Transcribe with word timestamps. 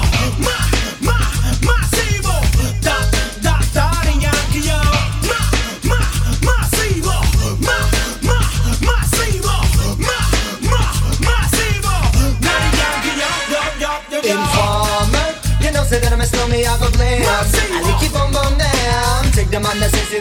massivo, 1.65 2.35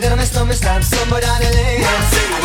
I'm 0.06 0.20
a 0.20 0.24
massivo, 0.24 0.54
stab 0.54 0.82
somebody 0.84 1.26
on 1.26 1.40
the 1.40 1.50
leg. 1.50 2.43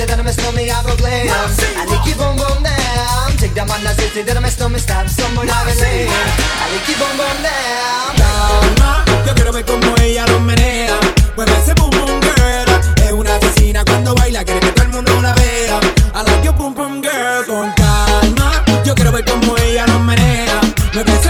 Say 0.00 0.06
that 0.06 0.18
I'm 0.18 0.26
a 0.26 0.32
stomach 0.32 0.64
I 0.64 0.80
go 0.82 0.96
blame 0.96 1.28
I 1.28 1.84
need 1.84 2.00
keep 2.04 2.20
on 2.20 2.36
bum 2.40 2.62
down 2.64 3.36
Take 3.36 3.52
the 3.52 3.64
man 3.68 3.84
that 3.84 3.96
says 4.00 4.24
that 4.24 4.36
I'm 4.36 4.44
a 4.44 4.80
stab 4.80 5.08
somebody 5.08 5.52
on 5.52 5.64
the 5.68 5.74
lane 5.76 6.08
I 6.08 6.66
need 6.72 6.84
keep 6.88 7.00
on 7.04 7.14
bum 7.20 7.36
down 7.44 8.12
Calma, 8.16 9.04
yo 9.26 9.32
quiero 9.34 9.52
ver 9.52 9.64
como 9.64 9.92
ella 10.00 10.24
lo 10.26 10.40
menea 10.40 10.96
Mueve 11.36 11.52
ese 11.60 11.74
boom 11.74 11.90
boom 11.90 12.20
girl 12.24 12.68
Es 13.04 13.12
una 13.12 13.36
asesina 13.36 13.84
cuando 13.84 14.14
baila 14.14 14.44
Quiere 14.44 14.60
que 14.60 14.72
todo 14.72 14.84
el 14.84 14.92
mundo 14.92 15.20
la 15.20 15.34
vea 15.34 15.80
I 16.14 16.22
like 16.24 16.44
your 16.44 16.54
boom 16.54 16.74
boom 16.74 17.02
girl. 17.02 17.44
Con 17.46 17.70
calma, 17.76 18.64
yo 18.84 18.94
quiero 18.94 19.12
ver 19.12 19.24
como 19.24 19.56
ella 19.58 19.86
lo 19.86 19.98
menea 20.00 20.60
Mueve 20.94 21.12
ese 21.12 21.29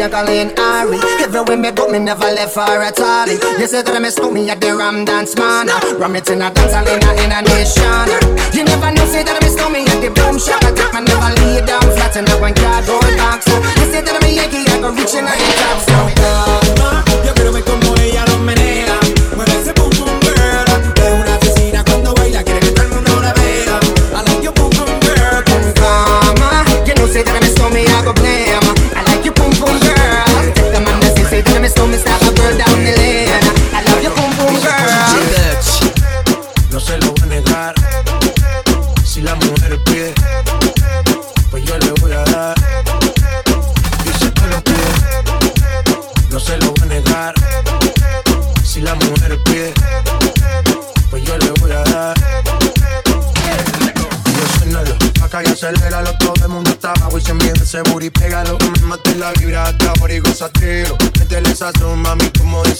the 0.00 0.08
calling 0.08 0.50
Ari. 0.56 0.98
Everywhere 1.20 1.56
me 1.56 1.70
go, 1.72 1.88
me 1.88 1.98
never 1.98 2.32
left 2.32 2.54
for 2.54 2.64
a 2.64 2.90
tally. 2.90 3.36
You 3.60 3.66
say 3.66 3.82
that 3.82 3.94
I 3.94 3.98
miss 3.98 4.18
me 4.18 4.48
at 4.48 4.60
the 4.60 4.74
Ram 4.74 5.04
Dance 5.04 5.36
Man. 5.36 5.68
Ram 6.00 6.16
it 6.16 6.28
in 6.30 6.40
a 6.40 6.48
dance 6.48 6.72
hall 6.72 6.88
in 6.88 7.04
a, 7.04 7.10
in 7.20 7.32
a 7.32 7.40
nation. 7.44 8.08
You 8.56 8.64
never 8.64 8.90
know, 8.92 9.04
say 9.12 9.22
that 9.22 9.36
I 9.36 9.40
miss 9.44 9.56
me 9.68 9.84
at 9.84 10.00
the 10.00 10.08
Boom 10.08 10.40
Shop. 10.40 10.64
I 10.64 10.72
take 10.72 10.92
my 10.96 11.04
never 11.04 11.30
lay 11.44 11.60
down 11.66 11.84
flat 11.92 12.16
in 12.16 12.24
a 12.24 12.34
one 12.40 12.54
cardboard 12.54 13.12
box. 13.20 13.44
You 13.46 13.86
say 13.92 14.00
that 14.00 14.16
I'm 14.16 14.24
a 14.24 14.30
Yankee, 14.32 14.64
I 14.64 14.80
go 14.80 14.88
reaching 14.88 15.26
out 15.28 15.36
the 15.36 15.52
top 15.60 15.78
So 15.84 15.98
yo 17.26 17.32
quiero 17.34 17.52
ver 17.52 17.79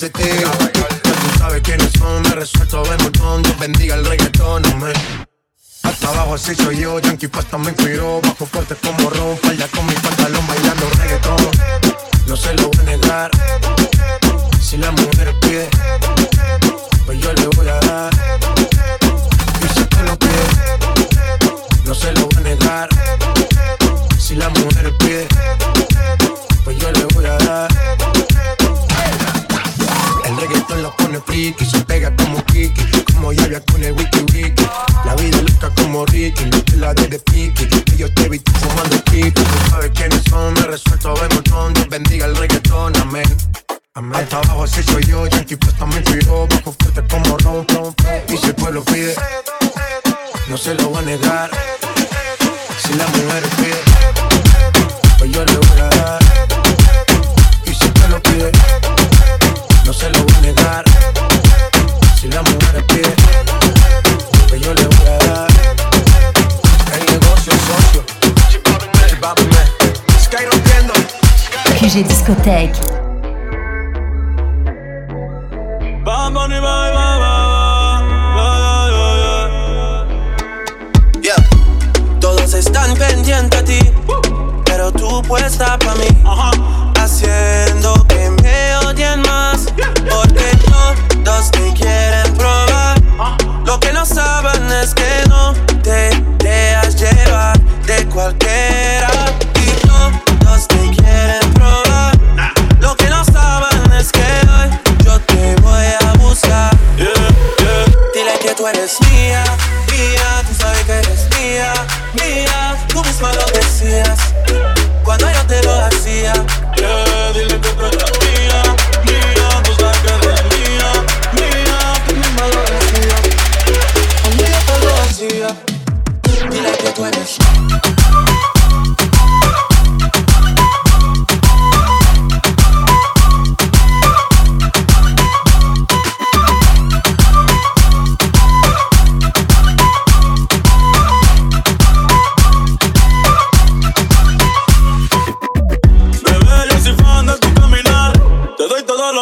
dice 0.01 0.11
tío. 0.11 0.51
tú 0.51 1.39
sabes 1.39 1.61
quiénes 1.63 1.91
son, 1.93 2.23
me 2.23 2.31
resuelto 2.31 2.83
de 2.85 2.97
montón. 2.99 3.43
Dios 3.43 3.59
bendiga 3.59 3.95
el 3.97 4.07
reggaetón, 4.07 4.63
me. 4.81 4.93
Hasta 5.83 6.09
abajo 6.09 6.35
así 6.35 6.55
soy 6.55 6.79
yo, 6.79 6.99
Yankee 7.01 7.29
Pasta 7.29 7.59
me 7.59 7.73
cuidó 7.73 8.21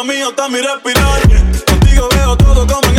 mío, 0.09 0.29
está 0.29 0.49
mi 0.49 0.59
respirar. 0.59 1.21
Contigo 1.65 2.09
veo 2.15 2.35
todo 2.35 2.65
como 2.65 2.89
en 2.89 2.98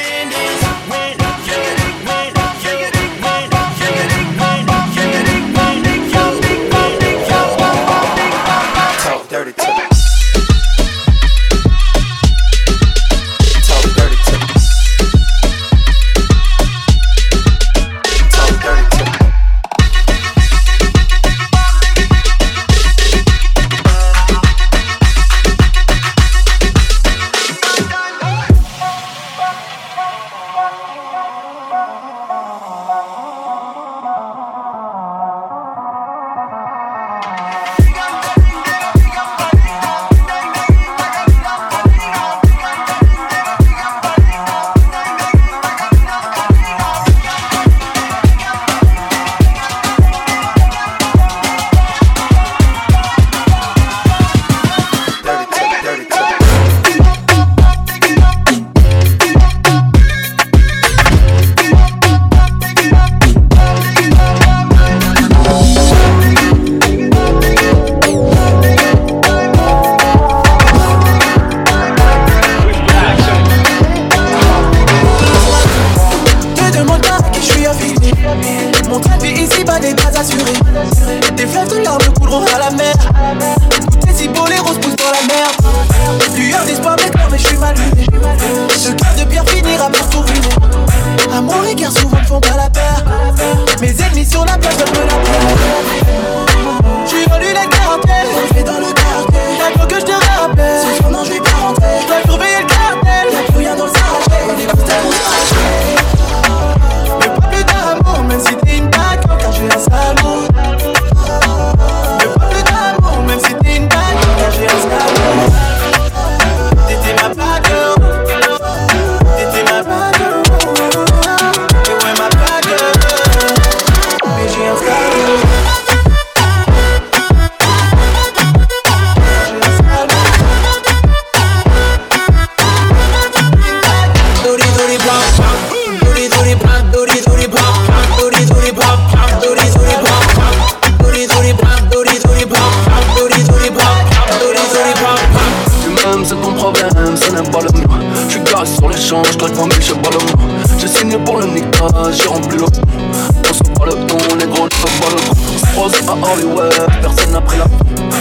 à 155.81 156.33
Hollywood, 156.33 156.71
personne 157.01 157.31
n'a 157.31 157.41
pris 157.41 157.57
la 157.57 157.65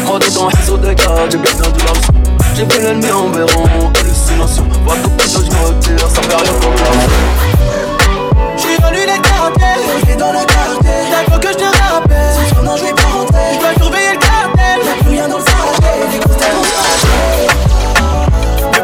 Moi 0.07 0.19
dedans, 0.19 0.49
des 0.49 0.57
j'ai 1.31 1.37
bien 1.37 1.52
perdu 1.52 1.85
l'argent 1.85 2.12
J'ai 2.55 2.64
vu 2.64 2.83
l'ennemi 2.83 3.11
en 3.12 3.29
verron, 3.29 3.67
hallucination 3.99 4.67
Va 4.87 4.95
tout 5.02 5.11
péter, 5.11 5.31
je 5.31 5.93
me 5.93 5.99
ça 5.99 6.23
fait 6.23 6.37
rien 6.37 6.52
pour 6.59 6.71
moi 6.71 6.79
J'suis 8.57 8.76
venu 8.76 9.00
des 9.00 9.21
cartels, 9.21 9.85
j'vis 10.07 10.17
dans 10.17 10.33
le 10.33 10.38
quartier. 10.38 11.05
T'as 11.11 11.38
que 11.38 11.49
je 11.49 11.59
te 11.59 11.64
rappelle, 11.64 12.33
ce 12.35 12.49
soir 12.49 12.62
non 12.62 12.76
j'vais 12.79 12.95
pas 12.95 13.02
rentrer. 13.02 13.52
J'dois 13.52 13.75
surveiller 13.79 14.12
le 14.14 14.19
cartel, 14.19 14.81
y'a 14.87 14.95
plus 15.02 15.11
rien 15.11 15.29
dans 15.29 15.38
le 15.38 15.45
sachet 15.45 15.99
Des 16.12 16.19
grosses 16.19 16.37
têtes 16.38 16.57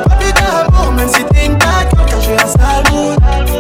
pas 0.07 0.17
plus 0.17 0.33
d'amour, 0.35 0.93
même 0.93 1.09
si 1.09 1.25
t'es 1.25 1.47
une 1.47 1.57
Car 1.57 2.21
j'ai 2.21 2.35
un 2.35 2.47
sale 2.47 3.56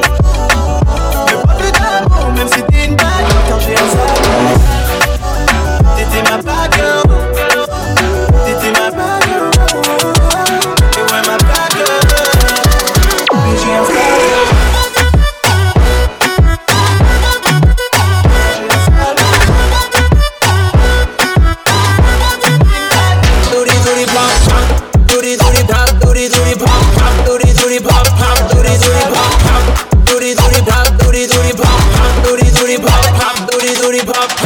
hip 34.07 34.15
hop. 34.15 34.46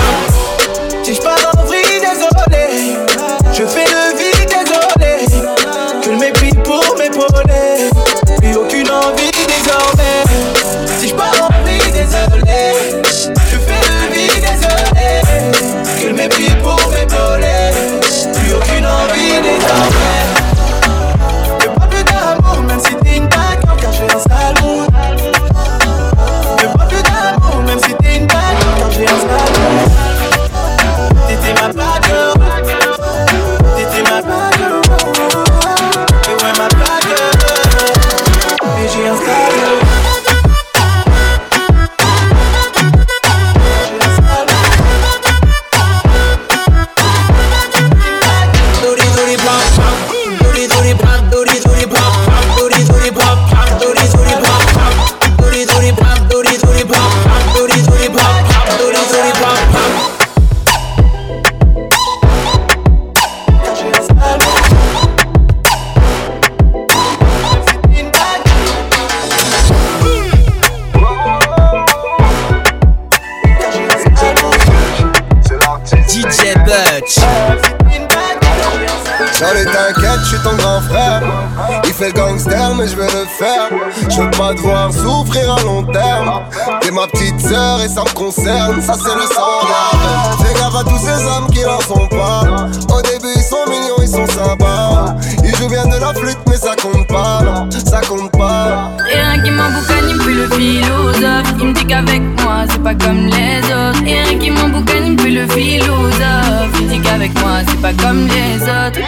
Je 82.00 82.06
fais 82.06 82.12
gangster, 82.12 82.74
mais 82.76 82.88
je 82.88 82.96
vais 82.96 83.04
le 83.04 83.26
faire. 83.26 83.68
Je 84.08 84.22
veux 84.22 84.30
pas 84.30 84.54
devoir 84.54 84.90
souffrir 84.90 85.54
à 85.54 85.60
long 85.60 85.82
terme. 85.82 86.44
T'es 86.80 86.90
ma 86.90 87.06
petite 87.06 87.38
sœur 87.40 87.82
et 87.82 87.88
ça 87.88 88.04
me 88.04 88.14
concerne, 88.14 88.80
ça 88.80 88.94
c'est 88.94 89.14
le 89.14 89.26
sang. 89.34 90.40
Fais 90.42 90.54
gaffe 90.54 90.76
à 90.76 90.84
tous 90.84 90.98
ces 90.98 91.26
hommes 91.26 91.50
qui 91.50 91.62
n'en 91.62 91.80
sont 91.80 92.08
pas. 92.08 92.68
Au 92.94 93.02
début, 93.02 93.34
ils 93.36 93.42
sont 93.42 93.68
mignons, 93.68 93.96
ils 94.00 94.08
sont 94.08 94.26
sympas. 94.26 95.14
Ils 95.44 95.54
jouent 95.56 95.68
bien 95.68 95.84
de 95.84 96.00
la 96.00 96.14
flûte, 96.14 96.38
mais 96.48 96.56
ça 96.56 96.74
compte 96.80 97.06
pas, 97.06 97.42
ça 97.84 98.00
compte 98.08 98.32
pas. 98.32 98.92
Et 99.12 99.20
rien 99.20 99.42
qui 99.42 99.50
m'emboucane, 99.50 100.08
il 100.08 100.16
me 100.16 100.42
le 100.42 100.48
philosophe. 100.56 101.54
Il 101.58 101.66
me 101.66 101.74
dit 101.74 101.86
qu'avec 101.86 102.22
moi, 102.42 102.64
c'est 102.70 102.82
pas 102.82 102.94
comme 102.94 103.26
les 103.26 103.58
autres. 103.58 104.02
Et 104.06 104.22
rien 104.22 104.38
qui 104.38 104.50
m'emboucane, 104.50 105.04
il 105.04 105.22
me 105.22 105.42
le 105.42 105.48
philosophe. 105.48 106.80
Il 106.80 106.86
me 106.86 106.92
dit 106.92 107.00
qu'avec 107.00 107.38
moi, 107.40 107.58
c'est 107.68 107.80
pas 107.82 107.92
comme 107.92 108.26
les 108.26 108.62
autres 108.62 109.00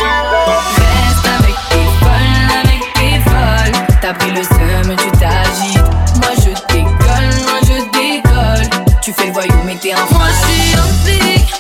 t'as 4.18 4.28
le 4.28 4.42
seum, 4.42 4.96
tu 4.96 5.10
t'agites. 5.18 5.78
Moi 6.16 6.32
je 6.38 6.50
décolle, 6.72 7.32
moi 7.46 7.60
je 7.62 7.76
décolle. 7.98 8.70
Tu 9.00 9.12
fais 9.12 9.26
le 9.26 9.32
voyou, 9.32 9.54
mais 9.64 9.76
t'es 9.76 9.92
un. 9.92 9.96
Moi 9.96 10.28
je 10.28 10.52
suis 10.52 10.78
en 10.78 10.88
pique, 11.04 11.54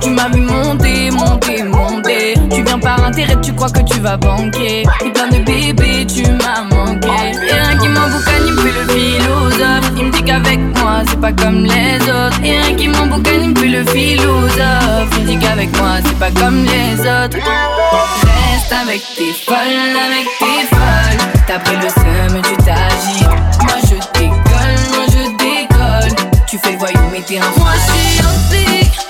Tu 0.00 0.10
m'as 0.10 0.28
vu 0.30 0.40
monter, 0.40 1.10
monter, 1.10 1.62
monter. 1.62 2.34
Tu 2.50 2.62
viens 2.62 2.78
par 2.78 3.04
intérêt, 3.04 3.36
tu 3.42 3.52
crois 3.52 3.68
que 3.68 3.80
tu 3.80 4.00
vas 4.00 4.16
banquer. 4.16 4.82
Et 5.04 5.10
plein 5.10 5.28
de 5.28 5.44
bébés, 5.44 6.06
tu 6.06 6.22
m'as 6.32 6.62
manqué. 6.62 7.08
Et 7.48 7.52
un 7.52 7.76
qui 7.76 7.88
m'emboucane, 7.88 8.46
il 8.46 8.54
me 8.54 8.64
le 8.64 8.88
philosophe. 8.88 9.92
Il 9.96 10.06
me 10.06 10.12
dit 10.12 10.22
qu'avec 10.22 10.58
moi, 10.78 11.02
c'est 11.06 11.20
pas 11.20 11.32
comme 11.32 11.64
les 11.64 11.96
autres. 12.02 12.40
Et 12.42 12.56
un 12.56 12.74
qui 12.74 12.88
m'emboucane, 12.88 13.42
il 13.42 13.50
me 13.50 13.78
le 13.78 13.84
philosophe. 13.90 15.10
Il 15.18 15.22
me 15.22 15.26
dit 15.26 15.38
qu'avec 15.38 15.76
moi, 15.76 15.96
c'est 16.04 16.18
pas 16.18 16.30
comme 16.30 16.64
les 16.64 17.00
autres. 17.00 17.36
Reste 17.36 18.72
avec 18.72 19.02
tes 19.16 19.32
folles, 19.44 19.56
avec 19.56 20.26
tes 20.38 20.74
folles. 20.74 21.42
T'as 21.46 21.58
pris 21.58 21.76
le 21.76 21.88
seum, 21.88 22.42
tu 22.42 22.56
t'agis. 22.64 23.24
Moi 23.62 23.76
je 23.84 23.96
décolle, 24.18 24.80
moi 24.94 25.04
je 25.08 25.22
décolle. 25.36 26.26
Tu 26.46 26.58
fais 26.58 26.72
le 26.72 26.78
voyou, 26.78 27.00
mais 27.12 27.20
t'es 27.20 27.38
un. 27.38 27.58
Moi 27.58 27.72
je 27.74 27.92
suis. 27.92 29.09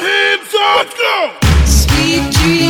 hands 0.00 0.54
up. 0.54 0.76
Let's 0.76 0.94
go. 0.98 1.16
Sweet 1.64 2.32
dreams. 2.32 2.65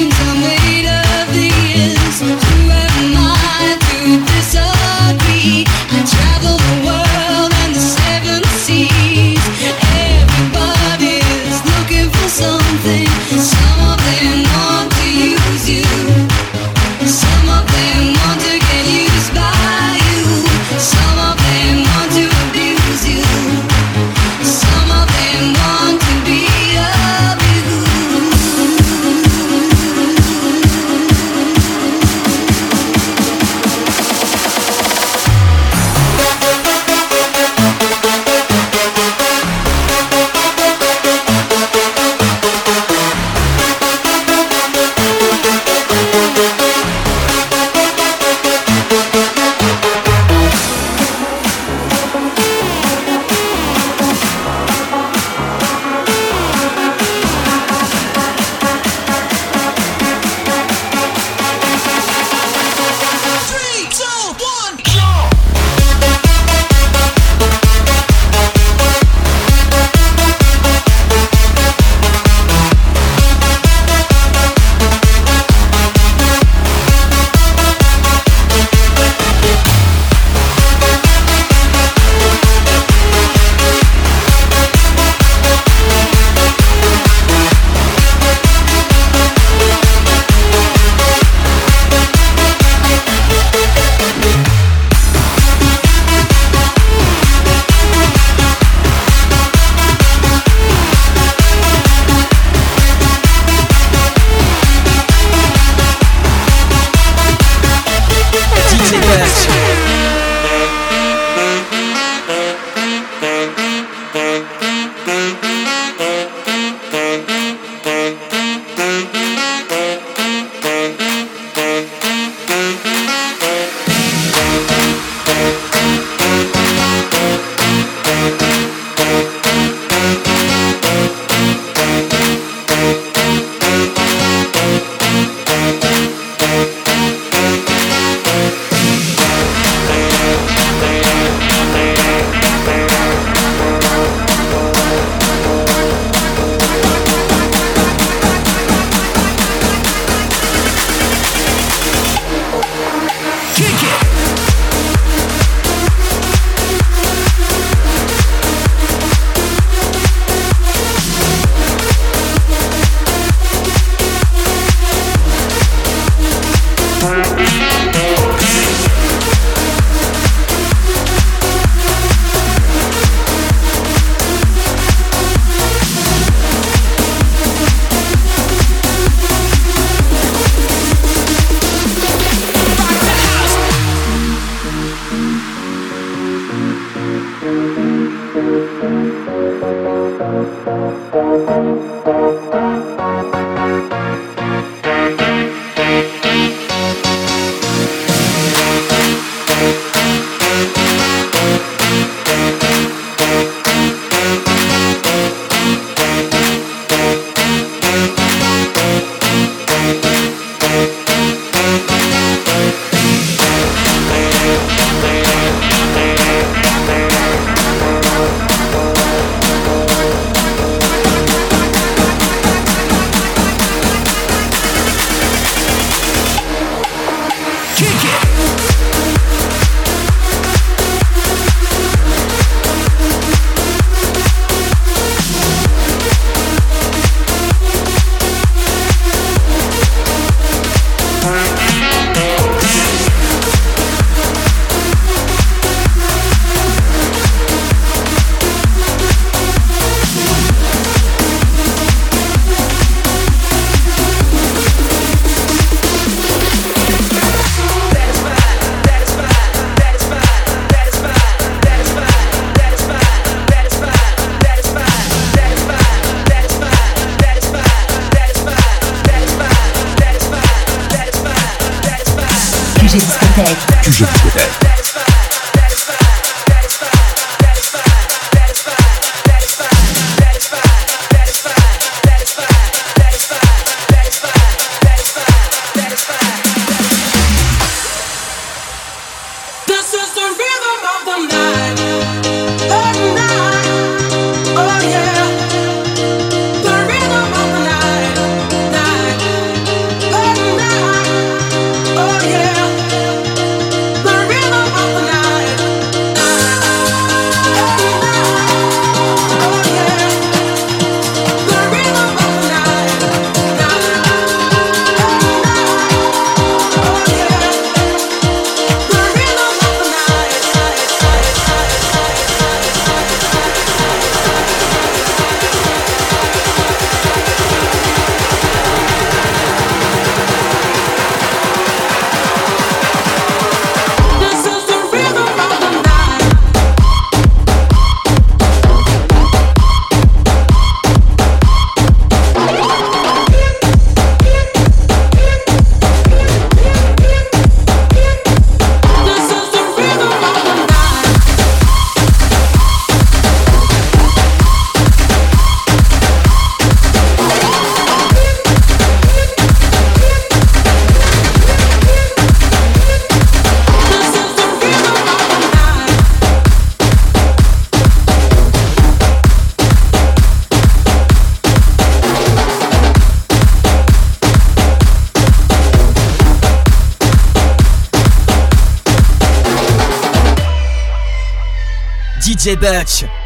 J-Birch 382.46 383.25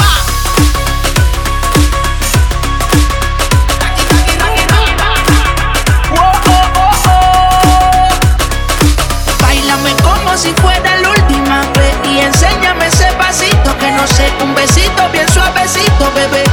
Bebé. 16.15 16.43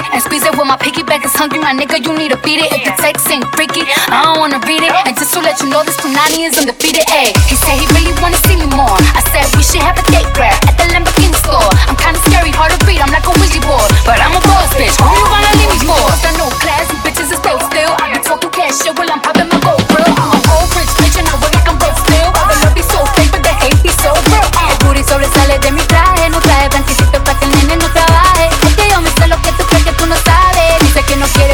It 0.00 0.08
and 0.12 0.20
squeeze 0.24 0.44
it. 0.44 0.56
Well, 0.56 0.64
my 0.64 0.80
piggyback 0.80 1.24
is 1.24 1.32
hungry, 1.36 1.60
my 1.60 1.72
nigga. 1.76 2.00
You 2.00 2.16
need 2.16 2.32
to 2.32 2.40
beat 2.40 2.60
it. 2.64 2.72
If 2.72 2.82
the 2.88 2.94
text 2.96 3.28
ain't 3.28 3.44
freaky, 3.52 3.84
I 4.08 4.24
don't 4.24 4.40
wanna 4.40 4.60
read 4.64 4.82
it. 4.82 4.92
And 5.04 5.12
just 5.16 5.32
to 5.36 5.40
let 5.40 5.60
you 5.60 5.68
know, 5.68 5.84
this 5.84 5.96
Punani 6.00 6.48
is 6.48 6.56
undefeated. 6.56 7.04
Ayy, 7.12 7.36
he 7.48 7.56
said 7.60 7.76
he 7.76 7.86
really 7.92 8.16
wanna 8.24 8.40
see 8.48 8.56
me 8.56 8.68
more. 8.72 8.96
I 9.12 9.20
said 9.32 9.44
we 9.56 9.62
should 9.62 9.84
have 9.84 9.96
a 10.00 10.04
date 10.08 10.28
grab 10.32 10.56
at 10.64 10.74
the 10.80 10.88
Lamborghini 10.92 11.36
store. 11.36 11.70
I'm 11.88 11.96
kinda 12.00 12.18
scary, 12.24 12.50
hard 12.50 12.72
to 12.72 12.78
read. 12.88 13.00
I'm 13.00 13.12
like 13.12 13.26
a 13.28 13.32
Ouija 13.36 13.60
board, 13.68 13.90
but 14.08 14.18
I'm 14.20 14.32
a 14.32 14.42
boss 14.48 14.72
bitch. 14.74 14.96
Who 14.96 15.10
you 15.12 15.26
wanna 15.28 15.52
leave 15.60 15.72
me 15.76 15.78
for? 15.84 16.08
Got 16.24 16.34
no 16.40 16.48
class, 16.62 16.88
you 16.88 16.98
bitches 17.04 17.30
is 17.32 17.40
broke 17.44 17.62
still. 17.68 17.92
I 18.00 18.16
be 18.16 18.18
talking 18.24 18.50
cash 18.50 18.80
shit 18.80 18.96
while 18.96 19.10
I'm 19.10 19.20
popping 19.20 19.48
my 19.52 19.58
gold 19.60 19.84
grill. 19.92 20.08
I'm 20.08 20.32
a 20.32 20.38
whole 20.48 20.68
rich 20.76 20.92
bitch 21.00 21.16
and 21.20 21.28
I 21.28 21.34
work 21.40 21.52
like 21.52 21.68
I'm 21.68 21.76
broke 21.78 21.98
still. 21.98 22.28
The 22.32 22.56
love 22.64 22.74
be 22.74 22.82
so 22.82 23.00
fake, 23.16 23.32
but 23.32 23.42
the 23.44 23.54
hate 23.62 23.80
be 23.84 23.92
so 24.00 24.10
real. 24.32 24.48
Booty 24.80 25.02
sobresale 25.04 25.58
de 25.60 25.70
mi 25.70 25.84
traje, 25.90 26.28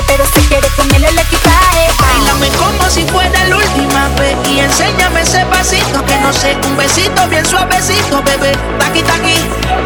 pero 0.07 0.25
se 0.27 0.41
quiere 0.49 0.69
comerle 0.77 1.09
el 1.09 1.19
equipaje. 1.19 1.87
Bailame 2.01 2.49
como 2.57 2.91
si 2.91 3.05
fuera 3.07 3.45
la 3.47 3.57
última 3.57 4.09
vez 4.19 4.37
y 4.49 4.61
enséñame 4.61 5.21
ese 5.23 5.45
pasito 5.47 6.05
que 6.05 6.17
no 6.19 6.33
sé, 6.33 6.57
un 6.67 6.77
besito 6.77 7.27
bien 7.29 7.45
suavecito, 7.45 8.23
bebé. 8.23 8.53
Taqui 8.79 9.03
taqui, 9.03 9.37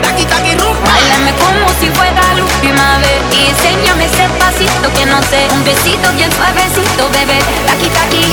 taqui 0.02 0.24
taqui 0.24 0.54
rumba. 0.56 0.90
Báilame 0.90 1.32
como 1.38 1.68
si 1.80 1.88
fuera 1.90 2.20
la 2.34 2.42
última 2.42 2.98
vez 2.98 3.18
Y 3.32 3.46
enséñame 3.50 4.06
ese 4.06 4.28
pasito 4.38 4.92
que 4.94 5.06
no 5.06 5.20
sé 5.22 5.48
Un 5.52 5.64
besito 5.64 6.12
bien 6.16 6.30
suavecito, 6.32 7.08
bebé 7.12 7.38
Taqui, 7.66 7.88
taqui, 7.90 8.24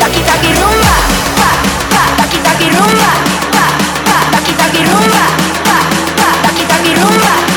taqui, 0.00 0.20
taqui, 0.20 0.50
rumba 0.54 0.96
Pa, 1.40 1.50
pa, 1.92 2.22
Taqui, 2.22 2.38
taqui, 2.38 2.70
rumba 2.70 3.10
Pa, 3.52 3.66
pa, 4.06 4.16
Taqui, 4.36 4.52
taqui, 4.52 4.84
rumba 4.84 5.24
Pa, 5.64 5.78
pa, 6.18 6.48
Taqui, 6.48 6.64
taqui, 6.64 6.94
rumba 6.94 7.53